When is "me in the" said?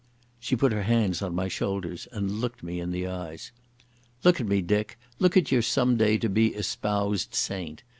2.63-3.05